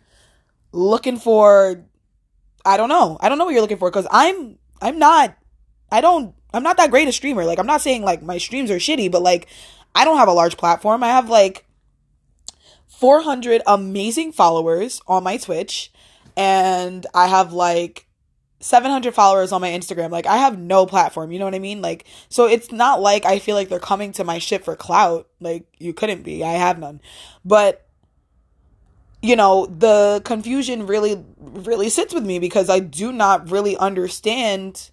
looking 0.73 1.17
for 1.17 1.85
I 2.65 2.77
don't 2.77 2.89
know. 2.89 3.17
I 3.21 3.29
don't 3.29 3.39
know 3.39 3.45
what 3.45 3.53
you're 3.53 3.63
looking 3.63 3.79
for 3.79 3.91
cuz 3.91 4.07
I'm 4.11 4.59
I'm 4.81 4.99
not 4.99 5.37
I 5.91 6.01
don't 6.01 6.35
I'm 6.55 6.63
not 6.63 6.77
that 6.77 6.91
great 6.91 7.09
a 7.09 7.13
streamer. 7.13 7.45
Like 7.45 7.59
I'm 7.59 7.67
not 7.67 7.81
saying 7.81 8.03
like 8.03 8.23
my 8.23 8.39
streams 8.39 8.71
are 8.71 8.77
shitty, 8.77 9.11
but 9.11 9.23
like 9.23 9.49
I 9.97 10.05
don't 10.05 10.19
have 10.19 10.29
a 10.29 10.33
large 10.33 10.59
platform. 10.59 11.03
I 11.03 11.09
have 11.09 11.31
like 11.31 11.65
400 12.87 13.63
amazing 13.67 14.33
followers 14.33 15.01
on 15.07 15.25
my 15.25 15.39
Twitch 15.39 15.91
and 16.37 17.07
I 17.15 17.29
have 17.29 17.55
like 17.55 18.07
700 18.61 19.15
followers 19.15 19.53
on 19.53 19.63
my 19.63 19.71
Instagram. 19.71 20.11
Like 20.11 20.27
I 20.27 20.37
have 20.37 20.59
no 20.59 20.85
platform, 20.85 21.33
you 21.33 21.39
know 21.39 21.47
what 21.47 21.55
I 21.55 21.61
mean? 21.61 21.81
Like 21.81 22.05
so 22.29 22.47
it's 22.47 22.71
not 22.71 23.01
like 23.01 23.25
I 23.25 23.39
feel 23.39 23.55
like 23.55 23.71
they're 23.71 23.79
coming 23.79 24.13
to 24.13 24.25
my 24.25 24.39
shit 24.39 24.67
for 24.67 24.77
clout. 24.77 25.29
Like 25.41 25.67
you 25.79 25.95
couldn't 25.95 26.23
be. 26.23 26.45
I 26.45 26.53
have 26.53 26.79
none. 26.79 27.01
But 27.43 27.87
you 29.23 29.35
know, 29.35 29.65
the 29.65 30.21
confusion 30.27 30.87
really 30.87 31.25
really 31.39 31.89
sits 31.89 32.13
with 32.13 32.25
me 32.25 32.39
because 32.39 32.69
I 32.69 32.81
do 32.81 33.13
not 33.13 33.51
really 33.51 33.79
understand 33.79 34.91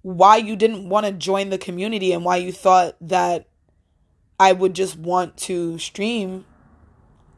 why 0.00 0.38
you 0.38 0.56
didn't 0.56 0.88
want 0.88 1.04
to 1.04 1.12
join 1.12 1.50
the 1.50 1.58
community 1.58 2.12
and 2.12 2.24
why 2.24 2.36
you 2.36 2.52
thought 2.52 2.96
that 3.02 3.48
I 4.38 4.52
would 4.52 4.74
just 4.74 4.96
want 4.96 5.36
to 5.38 5.78
stream 5.78 6.44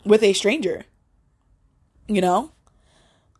with 0.05 0.23
a 0.23 0.33
stranger. 0.33 0.85
You 2.09 2.21
know? 2.21 2.53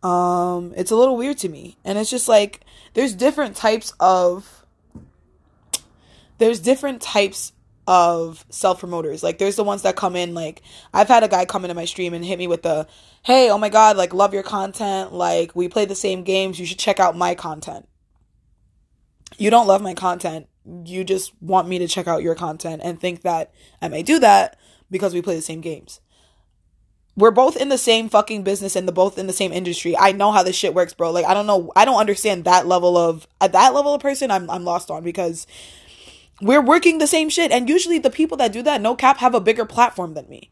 Um 0.03 0.73
it's 0.77 0.91
a 0.91 0.95
little 0.95 1.17
weird 1.17 1.37
to 1.39 1.49
me. 1.49 1.77
And 1.83 1.97
it's 1.97 2.09
just 2.09 2.27
like 2.27 2.61
there's 2.93 3.13
different 3.13 3.55
types 3.55 3.93
of 3.99 4.65
there's 6.37 6.59
different 6.59 7.01
types 7.01 7.53
of 7.87 8.45
self 8.49 8.79
promoters. 8.79 9.23
Like 9.23 9.37
there's 9.37 9.55
the 9.55 9.63
ones 9.63 9.83
that 9.83 9.95
come 9.95 10.15
in 10.15 10.33
like 10.33 10.61
I've 10.93 11.07
had 11.07 11.23
a 11.23 11.27
guy 11.27 11.45
come 11.45 11.63
into 11.63 11.73
my 11.73 11.85
stream 11.85 12.13
and 12.13 12.23
hit 12.23 12.37
me 12.37 12.47
with 12.47 12.63
the, 12.63 12.87
"Hey, 13.23 13.49
oh 13.49 13.57
my 13.57 13.69
god, 13.69 13.97
like 13.97 14.13
love 14.13 14.33
your 14.33 14.43
content. 14.43 15.13
Like 15.13 15.55
we 15.55 15.69
play 15.69 15.85
the 15.85 15.95
same 15.95 16.23
games. 16.23 16.59
You 16.59 16.65
should 16.65 16.79
check 16.79 16.99
out 16.99 17.17
my 17.17 17.33
content." 17.33 17.87
You 19.37 19.49
don't 19.49 19.67
love 19.67 19.81
my 19.81 19.93
content. 19.93 20.47
You 20.85 21.03
just 21.03 21.31
want 21.41 21.67
me 21.67 21.79
to 21.79 21.87
check 21.87 22.07
out 22.07 22.23
your 22.23 22.35
content 22.35 22.81
and 22.83 22.99
think 22.99 23.21
that 23.21 23.53
I 23.81 23.87
may 23.87 24.03
do 24.03 24.19
that 24.19 24.57
because 24.91 25.13
we 25.13 25.21
play 25.21 25.35
the 25.35 25.41
same 25.41 25.61
games. 25.61 26.01
We're 27.15 27.31
both 27.31 27.57
in 27.57 27.69
the 27.69 27.77
same 27.79 28.09
fucking 28.09 28.43
business 28.43 28.75
and 28.75 28.87
the 28.87 28.91
both 28.91 29.17
in 29.17 29.25
the 29.25 29.33
same 29.33 29.51
industry. 29.51 29.97
I 29.97 30.11
know 30.11 30.31
how 30.31 30.43
this 30.43 30.55
shit 30.55 30.75
works, 30.75 30.93
bro. 30.93 31.11
Like 31.11 31.25
I 31.25 31.33
don't 31.33 31.47
know 31.47 31.71
I 31.75 31.83
don't 31.85 31.99
understand 31.99 32.45
that 32.45 32.67
level 32.67 32.95
of 32.95 33.27
at 33.41 33.53
that 33.53 33.73
level 33.73 33.93
of 33.93 34.01
person 34.01 34.29
I'm 34.29 34.49
I'm 34.49 34.63
lost 34.63 34.91
on 34.91 35.03
because 35.03 35.47
we're 36.41 36.61
working 36.61 36.99
the 36.99 37.07
same 37.07 37.29
shit. 37.29 37.51
And 37.51 37.67
usually 37.69 37.99
the 37.99 38.09
people 38.09 38.37
that 38.37 38.53
do 38.53 38.61
that, 38.63 38.81
no 38.81 38.95
cap, 38.95 39.17
have 39.17 39.33
a 39.33 39.41
bigger 39.41 39.65
platform 39.65 40.13
than 40.13 40.29
me. 40.29 40.51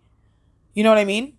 You 0.74 0.84
know 0.84 0.89
what 0.89 0.98
I 0.98 1.05
mean? 1.05 1.38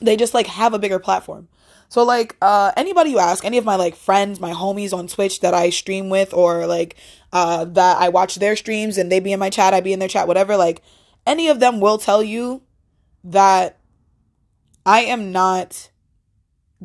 They 0.00 0.16
just 0.16 0.34
like 0.34 0.46
have 0.46 0.74
a 0.74 0.78
bigger 0.78 0.98
platform. 0.98 1.48
So 1.92 2.04
like 2.04 2.38
uh 2.40 2.72
anybody 2.74 3.10
you 3.10 3.18
ask, 3.18 3.44
any 3.44 3.58
of 3.58 3.66
my 3.66 3.76
like 3.76 3.96
friends, 3.96 4.40
my 4.40 4.52
homies 4.52 4.94
on 4.94 5.08
Twitch 5.08 5.40
that 5.40 5.52
I 5.52 5.68
stream 5.68 6.08
with 6.08 6.32
or 6.32 6.66
like 6.66 6.96
uh 7.34 7.66
that 7.66 8.00
I 8.00 8.08
watch 8.08 8.36
their 8.36 8.56
streams 8.56 8.96
and 8.96 9.12
they 9.12 9.20
be 9.20 9.30
in 9.30 9.38
my 9.38 9.50
chat, 9.50 9.74
I 9.74 9.82
be 9.82 9.92
in 9.92 9.98
their 9.98 10.08
chat, 10.08 10.26
whatever, 10.26 10.56
like 10.56 10.80
any 11.26 11.48
of 11.48 11.60
them 11.60 11.80
will 11.80 11.98
tell 11.98 12.22
you 12.22 12.62
that 13.24 13.78
I 14.86 15.02
am 15.02 15.32
not 15.32 15.90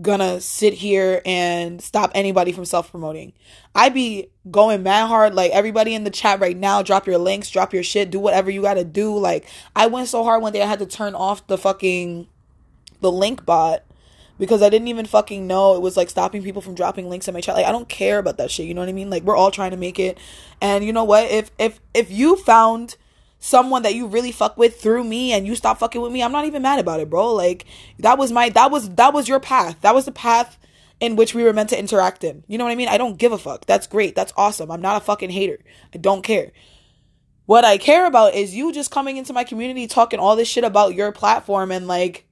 gonna 0.01 0.41
sit 0.41 0.73
here 0.73 1.21
and 1.25 1.81
stop 1.81 2.11
anybody 2.13 2.51
from 2.51 2.65
self 2.65 2.91
promoting. 2.91 3.31
I 3.73 3.87
be 3.87 4.27
going 4.51 4.83
mad 4.83 5.07
hard. 5.07 5.33
Like 5.33 5.51
everybody 5.51 5.95
in 5.95 6.03
the 6.03 6.09
chat 6.09 6.41
right 6.41 6.57
now, 6.57 6.81
drop 6.81 7.07
your 7.07 7.17
links, 7.17 7.49
drop 7.49 7.73
your 7.73 7.81
shit, 7.81 8.11
do 8.11 8.19
whatever 8.19 8.51
you 8.51 8.61
gotta 8.61 8.83
do. 8.83 9.17
Like 9.17 9.47
I 9.73 9.87
went 9.87 10.09
so 10.09 10.25
hard 10.25 10.41
one 10.41 10.51
day 10.51 10.61
I 10.61 10.65
had 10.65 10.79
to 10.79 10.85
turn 10.85 11.15
off 11.15 11.47
the 11.47 11.57
fucking 11.57 12.27
the 12.99 13.11
link 13.11 13.45
bot 13.45 13.86
because 14.39 14.61
I 14.61 14.69
didn't 14.69 14.87
even 14.87 15.05
fucking 15.05 15.47
know 15.47 15.75
it 15.75 15.81
was 15.81 15.97
like 15.97 16.09
stopping 16.09 16.43
people 16.43 16.61
from 16.61 16.75
dropping 16.75 17.09
links 17.09 17.27
in 17.27 17.33
my 17.33 17.41
chat. 17.41 17.55
Like 17.55 17.65
I 17.65 17.71
don't 17.71 17.89
care 17.89 18.19
about 18.19 18.37
that 18.37 18.51
shit. 18.51 18.65
You 18.65 18.73
know 18.73 18.81
what 18.81 18.89
I 18.89 18.93
mean? 18.93 19.09
Like 19.09 19.23
we're 19.23 19.35
all 19.35 19.51
trying 19.51 19.71
to 19.71 19.77
make 19.77 19.99
it. 19.99 20.17
And 20.61 20.83
you 20.83 20.93
know 20.93 21.03
what? 21.03 21.29
If 21.29 21.51
if 21.57 21.79
if 21.93 22.11
you 22.11 22.35
found 22.35 22.97
someone 23.39 23.83
that 23.83 23.93
you 23.95 24.07
really 24.07 24.31
fuck 24.31 24.57
with 24.57 24.79
through 24.79 25.03
me 25.03 25.31
and 25.31 25.45
you 25.45 25.55
stop 25.55 25.79
fucking 25.79 26.01
with 26.01 26.11
me, 26.11 26.23
I'm 26.23 26.31
not 26.31 26.45
even 26.45 26.61
mad 26.61 26.79
about 26.79 26.99
it, 26.99 27.09
bro. 27.09 27.33
Like 27.33 27.65
that 27.99 28.17
was 28.17 28.31
my 28.31 28.49
that 28.49 28.71
was 28.71 28.89
that 28.91 29.13
was 29.13 29.27
your 29.27 29.39
path. 29.39 29.81
That 29.81 29.95
was 29.95 30.05
the 30.05 30.11
path 30.11 30.57
in 30.99 31.15
which 31.15 31.33
we 31.33 31.43
were 31.43 31.53
meant 31.53 31.69
to 31.69 31.79
interact 31.79 32.23
in. 32.23 32.43
You 32.47 32.57
know 32.57 32.63
what 32.63 32.71
I 32.71 32.75
mean? 32.75 32.87
I 32.87 32.97
don't 32.97 33.17
give 33.17 33.31
a 33.31 33.37
fuck. 33.37 33.65
That's 33.65 33.87
great. 33.87 34.15
That's 34.15 34.33
awesome. 34.35 34.71
I'm 34.71 34.81
not 34.81 35.01
a 35.01 35.05
fucking 35.05 35.29
hater. 35.29 35.59
I 35.93 35.97
don't 35.97 36.23
care. 36.23 36.51
What 37.45 37.63
I 37.63 37.77
care 37.77 38.05
about 38.05 38.33
is 38.33 38.55
you 38.55 38.73
just 38.73 38.91
coming 38.91 39.15
into 39.17 39.31
my 39.31 39.43
community 39.43 39.87
talking 39.87 40.19
all 40.19 40.35
this 40.35 40.49
shit 40.49 40.65
about 40.65 40.95
your 40.95 41.11
platform 41.11 41.71
and 41.71 41.87
like 41.87 42.26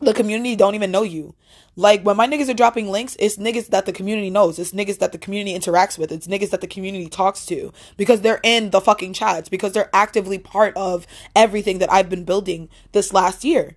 the 0.00 0.14
community 0.14 0.56
don't 0.56 0.74
even 0.74 0.90
know 0.90 1.02
you. 1.02 1.34
Like 1.76 2.02
when 2.02 2.16
my 2.16 2.26
niggas 2.26 2.48
are 2.48 2.54
dropping 2.54 2.88
links, 2.88 3.16
it's 3.20 3.36
niggas 3.36 3.68
that 3.68 3.86
the 3.86 3.92
community 3.92 4.30
knows. 4.30 4.58
It's 4.58 4.72
niggas 4.72 4.98
that 4.98 5.12
the 5.12 5.18
community 5.18 5.56
interacts 5.56 5.98
with. 5.98 6.10
It's 6.10 6.26
niggas 6.26 6.50
that 6.50 6.60
the 6.60 6.66
community 6.66 7.08
talks 7.08 7.46
to 7.46 7.72
because 7.96 8.22
they're 8.22 8.40
in 8.42 8.70
the 8.70 8.80
fucking 8.80 9.12
chats 9.12 9.48
because 9.48 9.72
they're 9.72 9.90
actively 9.92 10.38
part 10.38 10.76
of 10.76 11.06
everything 11.36 11.78
that 11.78 11.92
I've 11.92 12.08
been 12.08 12.24
building 12.24 12.68
this 12.92 13.12
last 13.12 13.44
year. 13.44 13.76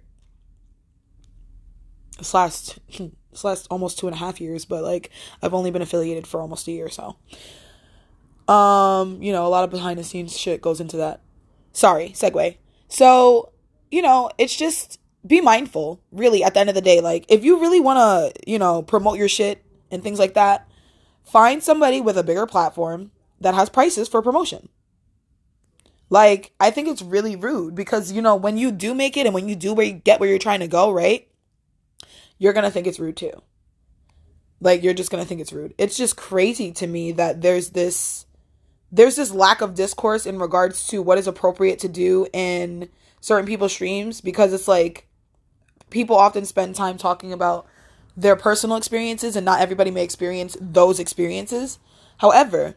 This 2.17 2.33
last 2.33 2.79
this 3.31 3.43
last 3.43 3.67
almost 3.69 3.99
two 3.99 4.07
and 4.07 4.15
a 4.15 4.19
half 4.19 4.41
years, 4.41 4.65
but 4.65 4.83
like 4.83 5.09
I've 5.41 5.53
only 5.53 5.71
been 5.71 5.81
affiliated 5.81 6.25
for 6.25 6.41
almost 6.41 6.67
a 6.67 6.71
year 6.71 6.85
or 6.85 6.89
so. 6.89 7.17
Um, 8.53 9.21
you 9.21 9.31
know, 9.31 9.45
a 9.45 9.49
lot 9.49 9.63
of 9.63 9.69
behind 9.69 9.99
the 9.99 10.03
scenes 10.03 10.37
shit 10.37 10.61
goes 10.61 10.81
into 10.81 10.97
that. 10.97 11.21
Sorry, 11.71 12.09
segue. 12.09 12.57
So, 12.87 13.51
you 13.89 14.01
know, 14.01 14.29
it's 14.37 14.55
just 14.55 14.99
be 15.25 15.41
mindful, 15.41 16.01
really, 16.11 16.43
at 16.43 16.53
the 16.53 16.59
end 16.59 16.69
of 16.69 16.75
the 16.75 16.81
day. 16.81 16.99
Like, 16.99 17.25
if 17.29 17.43
you 17.43 17.59
really 17.59 17.79
want 17.79 17.97
to, 17.97 18.49
you 18.49 18.59
know, 18.59 18.81
promote 18.81 19.17
your 19.17 19.29
shit 19.29 19.63
and 19.91 20.03
things 20.03 20.19
like 20.19 20.33
that, 20.33 20.67
find 21.23 21.63
somebody 21.63 22.01
with 22.01 22.17
a 22.17 22.23
bigger 22.23 22.45
platform 22.45 23.11
that 23.39 23.55
has 23.55 23.69
prices 23.69 24.07
for 24.07 24.21
promotion. 24.21 24.69
Like, 26.09 26.51
I 26.59 26.71
think 26.71 26.87
it's 26.87 27.01
really 27.01 27.35
rude 27.35 27.75
because, 27.75 28.11
you 28.11 28.21
know, 28.21 28.35
when 28.35 28.57
you 28.57 28.71
do 28.71 28.93
make 28.93 29.17
it 29.17 29.25
and 29.25 29.33
when 29.33 29.47
you 29.47 29.55
do 29.55 29.73
where 29.73 29.85
you 29.85 29.93
get 29.93 30.19
where 30.19 30.29
you're 30.29 30.37
trying 30.37 30.59
to 30.59 30.67
go, 30.67 30.91
right? 30.91 31.27
You're 32.37 32.53
going 32.53 32.65
to 32.65 32.71
think 32.71 32.87
it's 32.87 32.99
rude 32.99 33.17
too. 33.17 33.41
Like, 34.59 34.83
you're 34.83 34.93
just 34.93 35.11
going 35.11 35.23
to 35.23 35.27
think 35.27 35.41
it's 35.41 35.53
rude. 35.53 35.73
It's 35.77 35.97
just 35.97 36.15
crazy 36.15 36.71
to 36.73 36.87
me 36.87 37.13
that 37.13 37.41
there's 37.41 37.69
this 37.71 38.25
there's 38.91 39.15
this 39.15 39.31
lack 39.31 39.61
of 39.61 39.73
discourse 39.73 40.27
in 40.27 40.37
regards 40.37 40.85
to 40.87 41.01
what 41.01 41.17
is 41.17 41.25
appropriate 41.25 41.79
to 41.79 41.89
do 41.89 42.27
in 42.31 42.89
certain 43.21 43.47
people's 43.47 43.73
streams 43.73 44.21
because 44.21 44.53
it's 44.53 44.67
like 44.67 45.07
people 45.93 46.17
often 46.17 46.45
spend 46.45 46.75
time 46.75 46.97
talking 46.97 47.31
about 47.31 47.65
their 48.17 48.35
personal 48.35 48.75
experiences 48.75 49.35
and 49.35 49.45
not 49.45 49.61
everybody 49.61 49.91
may 49.91 50.03
experience 50.03 50.57
those 50.59 50.99
experiences. 50.99 51.79
However, 52.17 52.75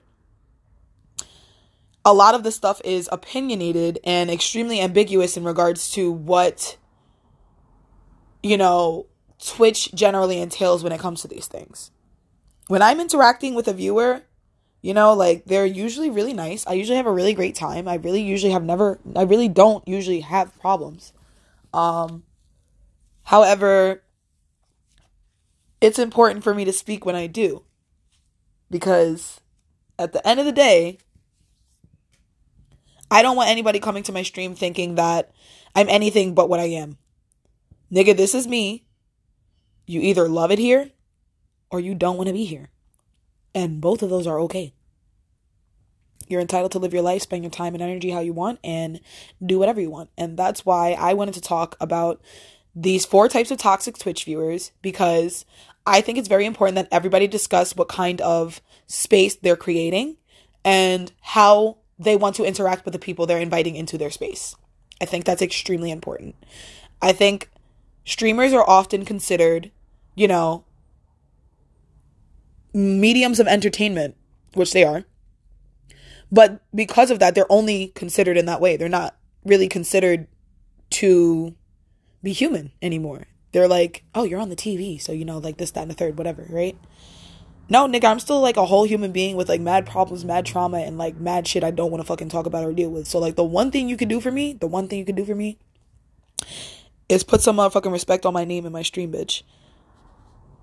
a 2.04 2.14
lot 2.14 2.34
of 2.34 2.44
the 2.44 2.52
stuff 2.52 2.80
is 2.84 3.08
opinionated 3.10 3.98
and 4.04 4.30
extremely 4.30 4.80
ambiguous 4.80 5.36
in 5.36 5.44
regards 5.44 5.90
to 5.90 6.12
what 6.12 6.76
you 8.42 8.56
know 8.56 9.06
Twitch 9.44 9.92
generally 9.92 10.40
entails 10.40 10.84
when 10.84 10.92
it 10.92 11.00
comes 11.00 11.22
to 11.22 11.28
these 11.28 11.48
things. 11.48 11.90
When 12.68 12.82
I'm 12.82 13.00
interacting 13.00 13.54
with 13.54 13.68
a 13.68 13.72
viewer, 13.72 14.22
you 14.82 14.94
know, 14.94 15.14
like 15.14 15.44
they're 15.46 15.66
usually 15.66 16.10
really 16.10 16.32
nice. 16.32 16.66
I 16.66 16.74
usually 16.74 16.96
have 16.96 17.06
a 17.06 17.12
really 17.12 17.34
great 17.34 17.54
time. 17.54 17.88
I 17.88 17.94
really 17.96 18.22
usually 18.22 18.52
have 18.52 18.64
never 18.64 19.00
I 19.16 19.22
really 19.22 19.48
don't 19.48 19.86
usually 19.88 20.20
have 20.20 20.58
problems. 20.60 21.12
Um 21.74 22.22
However, 23.26 24.04
it's 25.80 25.98
important 25.98 26.44
for 26.44 26.54
me 26.54 26.64
to 26.64 26.72
speak 26.72 27.04
when 27.04 27.16
I 27.16 27.26
do. 27.26 27.64
Because 28.70 29.40
at 29.98 30.12
the 30.12 30.26
end 30.26 30.38
of 30.38 30.46
the 30.46 30.52
day, 30.52 30.98
I 33.10 33.22
don't 33.22 33.36
want 33.36 33.50
anybody 33.50 33.80
coming 33.80 34.04
to 34.04 34.12
my 34.12 34.22
stream 34.22 34.54
thinking 34.54 34.94
that 34.94 35.32
I'm 35.74 35.88
anything 35.88 36.34
but 36.34 36.48
what 36.48 36.60
I 36.60 36.66
am. 36.66 36.98
Nigga, 37.92 38.16
this 38.16 38.34
is 38.34 38.46
me. 38.46 38.86
You 39.86 40.00
either 40.00 40.28
love 40.28 40.52
it 40.52 40.60
here 40.60 40.90
or 41.70 41.80
you 41.80 41.94
don't 41.96 42.16
want 42.16 42.28
to 42.28 42.32
be 42.32 42.44
here. 42.44 42.70
And 43.54 43.80
both 43.80 44.02
of 44.02 44.10
those 44.10 44.28
are 44.28 44.40
okay. 44.40 44.72
You're 46.28 46.40
entitled 46.40 46.72
to 46.72 46.78
live 46.78 46.92
your 46.92 47.02
life, 47.02 47.22
spend 47.22 47.42
your 47.42 47.50
time 47.50 47.74
and 47.74 47.82
energy 47.82 48.10
how 48.10 48.20
you 48.20 48.32
want, 48.32 48.60
and 48.62 49.00
do 49.44 49.58
whatever 49.58 49.80
you 49.80 49.90
want. 49.90 50.10
And 50.16 50.36
that's 50.36 50.64
why 50.64 50.92
I 50.92 51.14
wanted 51.14 51.34
to 51.34 51.40
talk 51.40 51.76
about 51.80 52.20
these 52.76 53.06
four 53.06 53.26
types 53.26 53.50
of 53.50 53.56
toxic 53.56 53.98
Twitch 53.98 54.24
viewers 54.24 54.70
because 54.82 55.46
I 55.86 56.02
think 56.02 56.18
it's 56.18 56.28
very 56.28 56.44
important 56.44 56.76
that 56.76 56.88
everybody 56.92 57.26
discuss 57.26 57.74
what 57.74 57.88
kind 57.88 58.20
of 58.20 58.60
space 58.86 59.34
they're 59.34 59.56
creating 59.56 60.18
and 60.62 61.10
how 61.22 61.78
they 61.98 62.16
want 62.16 62.36
to 62.36 62.44
interact 62.44 62.84
with 62.84 62.92
the 62.92 62.98
people 62.98 63.24
they're 63.24 63.38
inviting 63.38 63.76
into 63.76 63.96
their 63.96 64.10
space. 64.10 64.54
I 65.00 65.06
think 65.06 65.24
that's 65.24 65.40
extremely 65.40 65.90
important. 65.90 66.34
I 67.00 67.12
think 67.12 67.48
streamers 68.04 68.52
are 68.52 68.68
often 68.68 69.06
considered, 69.06 69.70
you 70.14 70.28
know, 70.28 70.64
mediums 72.74 73.40
of 73.40 73.46
entertainment, 73.46 74.16
which 74.52 74.72
they 74.72 74.84
are. 74.84 75.04
But 76.30 76.60
because 76.74 77.10
of 77.10 77.20
that, 77.20 77.34
they're 77.34 77.50
only 77.50 77.88
considered 77.88 78.36
in 78.36 78.46
that 78.46 78.60
way. 78.60 78.76
They're 78.76 78.88
not 78.88 79.16
really 79.44 79.68
considered 79.68 80.26
to 80.90 81.54
be 82.26 82.32
human 82.32 82.72
anymore. 82.82 83.22
They're 83.52 83.68
like, 83.68 84.02
oh, 84.12 84.24
you're 84.24 84.40
on 84.40 84.48
the 84.48 84.56
TV, 84.56 85.00
so 85.00 85.12
you 85.12 85.24
know, 85.24 85.38
like 85.38 85.58
this, 85.58 85.70
that, 85.70 85.82
and 85.82 85.90
the 85.90 85.94
third, 85.94 86.18
whatever, 86.18 86.44
right? 86.50 86.76
No, 87.68 87.86
nigga, 87.86 88.04
I'm 88.04 88.18
still 88.18 88.40
like 88.40 88.56
a 88.56 88.66
whole 88.66 88.84
human 88.84 89.12
being 89.12 89.36
with 89.36 89.48
like 89.48 89.60
mad 89.60 89.86
problems, 89.86 90.24
mad 90.24 90.44
trauma, 90.44 90.78
and 90.78 90.98
like 90.98 91.16
mad 91.16 91.46
shit 91.46 91.62
I 91.62 91.70
don't 91.70 91.90
want 91.92 92.02
to 92.02 92.06
fucking 92.06 92.28
talk 92.28 92.46
about 92.46 92.64
or 92.64 92.72
deal 92.72 92.90
with. 92.90 93.06
So, 93.06 93.20
like, 93.20 93.36
the 93.36 93.44
one 93.44 93.70
thing 93.70 93.88
you 93.88 93.96
can 93.96 94.08
do 94.08 94.20
for 94.20 94.32
me, 94.32 94.52
the 94.52 94.66
one 94.66 94.88
thing 94.88 94.98
you 94.98 95.04
can 95.04 95.14
do 95.14 95.24
for 95.24 95.36
me 95.36 95.58
is 97.08 97.22
put 97.22 97.42
some 97.42 97.56
motherfucking 97.58 97.92
respect 97.92 98.26
on 98.26 98.34
my 98.34 98.44
name 98.44 98.66
and 98.66 98.72
my 98.72 98.82
stream, 98.82 99.12
bitch. 99.12 99.42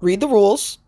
Read 0.01 0.20
the 0.20 0.27
rules. 0.27 0.79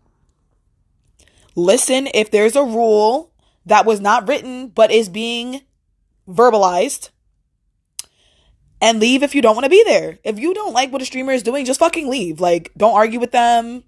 listen 1.54 2.06
if 2.12 2.30
there's 2.30 2.54
a 2.54 2.62
rule 2.62 3.32
that 3.64 3.86
was 3.86 3.98
not 3.98 4.28
written 4.28 4.68
but 4.68 4.92
is 4.92 5.08
being 5.08 5.62
verbalized 6.28 7.08
and 8.86 9.00
leave 9.00 9.24
if 9.24 9.34
you 9.34 9.42
don't 9.42 9.56
want 9.56 9.64
to 9.64 9.70
be 9.70 9.82
there. 9.84 10.20
If 10.22 10.38
you 10.38 10.54
don't 10.54 10.72
like 10.72 10.92
what 10.92 11.02
a 11.02 11.04
streamer 11.04 11.32
is 11.32 11.42
doing, 11.42 11.64
just 11.64 11.80
fucking 11.80 12.08
leave. 12.08 12.38
Like, 12.38 12.70
don't 12.76 12.94
argue 12.94 13.18
with 13.18 13.32
them. 13.32 13.82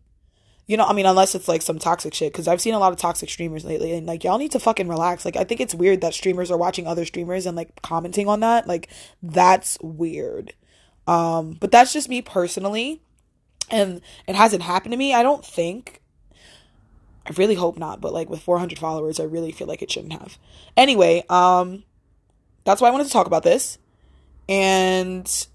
You 0.66 0.76
know, 0.76 0.84
I 0.84 0.92
mean, 0.92 1.06
unless 1.06 1.36
it's 1.36 1.46
like 1.46 1.62
some 1.62 1.78
toxic 1.78 2.12
shit, 2.12 2.32
because 2.32 2.48
I've 2.48 2.60
seen 2.60 2.74
a 2.74 2.80
lot 2.80 2.92
of 2.92 2.98
toxic 2.98 3.30
streamers 3.30 3.64
lately, 3.64 3.92
and 3.92 4.08
like, 4.08 4.24
y'all 4.24 4.38
need 4.38 4.50
to 4.52 4.58
fucking 4.58 4.88
relax. 4.88 5.24
Like, 5.24 5.36
I 5.36 5.44
think 5.44 5.60
it's 5.60 5.72
weird 5.72 6.00
that 6.00 6.14
streamers 6.14 6.50
are 6.50 6.58
watching 6.58 6.88
other 6.88 7.04
streamers 7.04 7.46
and 7.46 7.56
like 7.56 7.80
commenting 7.80 8.28
on 8.28 8.40
that. 8.40 8.66
Like, 8.66 8.88
that's 9.22 9.78
weird. 9.80 10.52
Um, 11.06 11.52
but 11.60 11.70
that's 11.70 11.92
just 11.92 12.08
me 12.08 12.20
personally. 12.20 13.00
And 13.70 14.00
it 14.26 14.34
hasn't 14.34 14.64
happened 14.64 14.92
to 14.92 14.98
me, 14.98 15.14
I 15.14 15.22
don't 15.22 15.44
think. 15.44 16.02
I 17.24 17.30
really 17.36 17.54
hope 17.54 17.78
not, 17.78 18.00
but 18.00 18.12
like 18.12 18.28
with 18.28 18.40
400 18.40 18.80
followers, 18.80 19.20
I 19.20 19.24
really 19.24 19.52
feel 19.52 19.68
like 19.68 19.80
it 19.80 19.92
shouldn't 19.92 20.14
have. 20.14 20.38
Anyway, 20.76 21.24
um, 21.28 21.84
that's 22.64 22.80
why 22.80 22.88
I 22.88 22.90
wanted 22.90 23.06
to 23.06 23.12
talk 23.12 23.28
about 23.28 23.44
this. 23.44 23.78
And 24.48 25.46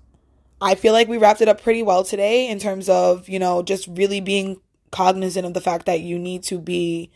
I 0.61 0.75
feel 0.75 0.93
like 0.93 1.07
we 1.07 1.17
wrapped 1.17 1.41
it 1.41 1.47
up 1.47 1.61
pretty 1.61 1.83
well 1.83 2.03
today 2.03 2.47
in 2.47 2.59
terms 2.59 2.87
of, 2.87 3.27
you 3.27 3.39
know, 3.39 3.63
just 3.63 3.87
really 3.87 4.21
being 4.21 4.61
cognizant 4.91 5.45
of 5.45 5.53
the 5.53 5.61
fact 5.61 5.85
that 5.87 6.01
you 6.01 6.19
need 6.19 6.43
to 6.43 6.59
be 6.59 7.11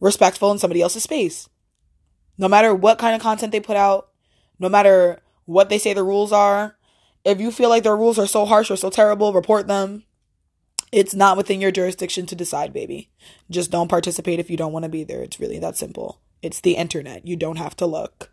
respectful 0.00 0.50
in 0.50 0.58
somebody 0.58 0.82
else's 0.82 1.02
space. 1.02 1.48
No 2.38 2.48
matter 2.48 2.74
what 2.74 2.98
kind 2.98 3.14
of 3.14 3.22
content 3.22 3.52
they 3.52 3.60
put 3.60 3.76
out, 3.76 4.08
no 4.58 4.68
matter 4.68 5.20
what 5.44 5.68
they 5.68 5.78
say 5.78 5.92
the 5.92 6.02
rules 6.02 6.32
are, 6.32 6.76
if 7.24 7.40
you 7.40 7.50
feel 7.50 7.68
like 7.68 7.82
their 7.82 7.96
rules 7.96 8.18
are 8.18 8.26
so 8.26 8.44
harsh 8.44 8.70
or 8.70 8.76
so 8.76 8.90
terrible, 8.90 9.32
report 9.32 9.66
them. 9.66 10.04
It's 10.92 11.14
not 11.14 11.36
within 11.36 11.60
your 11.60 11.72
jurisdiction 11.72 12.26
to 12.26 12.36
decide, 12.36 12.72
baby. 12.72 13.10
Just 13.50 13.70
don't 13.70 13.88
participate 13.88 14.38
if 14.38 14.48
you 14.48 14.56
don't 14.56 14.72
want 14.72 14.84
to 14.84 14.88
be 14.88 15.04
there. 15.04 15.22
It's 15.22 15.40
really 15.40 15.58
that 15.58 15.76
simple. 15.76 16.20
It's 16.42 16.60
the 16.60 16.76
internet. 16.76 17.26
You 17.26 17.36
don't 17.36 17.56
have 17.56 17.76
to 17.76 17.86
look. 17.86 18.30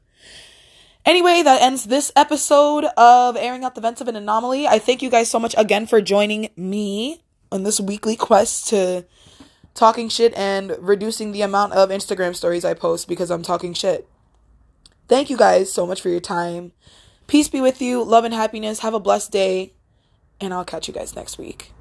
Anyway, 1.05 1.41
that 1.41 1.62
ends 1.62 1.83
this 1.83 2.13
episode 2.15 2.86
of 2.95 3.36
airing 3.36 3.65
out 3.65 3.75
the 3.75 3.81
vents 3.81 4.00
of 4.00 4.07
an 4.07 4.15
anomaly. 4.15 4.67
I 4.67 4.79
thank 4.79 5.01
you 5.01 5.10
guys 5.10 5.29
so 5.29 5.38
much 5.38 5.53
again 5.57 5.86
for 5.86 6.00
joining 6.00 6.50
me 6.55 7.22
on 7.51 7.63
this 7.63 7.79
weekly 7.79 8.15
quest 8.15 8.69
to 8.69 9.05
talking 9.74 10.07
shit 10.07 10.33
and 10.36 10.75
reducing 10.79 11.33
the 11.33 11.41
amount 11.41 11.74
of 11.74 11.89
Instagram 11.89 12.33
stories 12.33 12.63
I 12.63 12.74
post 12.74 13.10
because 13.10 13.29
I'm 13.31 13.43
talking 13.43 13.74
shit. 13.74 14.07
Thank 15.10 15.29
you 15.29 15.36
guys 15.36 15.72
so 15.72 15.86
much 15.86 16.01
for 16.01 16.07
your 16.07 16.22
time. 16.22 16.72
Peace 17.27 17.50
be 17.50 17.60
with 17.60 17.81
you, 17.81 18.01
love 18.01 18.24
and 18.24 18.33
happiness. 18.33 18.79
Have 18.79 18.93
a 18.93 19.00
blessed 19.00 19.31
day, 19.31 19.74
and 20.39 20.53
I'll 20.53 20.63
catch 20.63 20.88
you 20.88 20.93
guys 20.93 21.15
next 21.15 21.38
week. 21.38 21.74